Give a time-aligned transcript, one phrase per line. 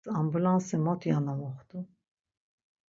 [0.19, 1.77] Ambulansi mot yano moxtu?